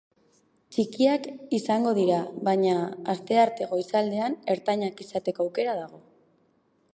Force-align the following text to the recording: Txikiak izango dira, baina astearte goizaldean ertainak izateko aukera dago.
Txikiak 0.75 1.27
izango 1.57 1.91
dira, 1.97 2.17
baina 2.47 2.73
astearte 3.15 3.67
goizaldean 3.75 4.39
ertainak 4.55 5.05
izateko 5.07 5.47
aukera 5.47 5.77
dago. 5.83 6.03